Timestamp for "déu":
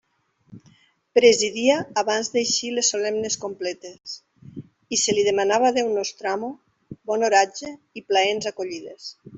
5.79-5.93